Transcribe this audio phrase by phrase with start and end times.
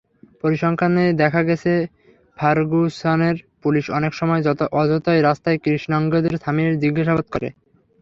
[0.43, 1.73] পরিসংখ্যানে দেখা গেছে,
[2.37, 4.41] ফার্গুসনের পুলিশ অনেক সময়
[4.73, 7.49] অযথাই রাস্তায় কৃষ্ণাঙ্গদের থামিয়ে জিজ্ঞাসাবাদ করে।